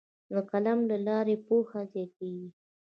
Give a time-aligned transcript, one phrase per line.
[0.31, 2.49] د قلم له لارې پوهه زیاتیږي.